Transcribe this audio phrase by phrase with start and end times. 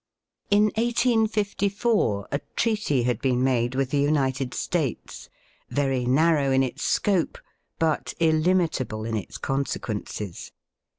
[0.49, 5.29] In 1864 a treaty had been made with the United States,
[5.69, 7.37] very narrow in its scope,
[7.77, 10.53] but illimitable in its consequences.